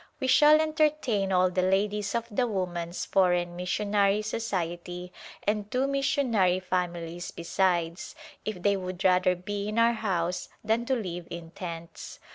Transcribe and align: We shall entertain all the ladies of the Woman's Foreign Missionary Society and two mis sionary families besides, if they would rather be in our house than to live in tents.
We 0.19 0.25
shall 0.25 0.59
entertain 0.59 1.31
all 1.31 1.51
the 1.51 1.61
ladies 1.61 2.15
of 2.15 2.25
the 2.31 2.47
Woman's 2.47 3.05
Foreign 3.05 3.55
Missionary 3.55 4.23
Society 4.23 5.13
and 5.43 5.69
two 5.69 5.85
mis 5.85 6.07
sionary 6.07 6.59
families 6.59 7.29
besides, 7.29 8.15
if 8.43 8.63
they 8.63 8.75
would 8.75 9.03
rather 9.03 9.35
be 9.35 9.67
in 9.67 9.77
our 9.77 9.93
house 9.93 10.49
than 10.63 10.87
to 10.87 10.95
live 10.95 11.27
in 11.29 11.51
tents. 11.51 12.19